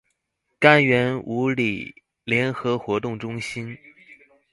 [0.59, 1.93] 柑園五里
[2.23, 3.77] 聯合活動中心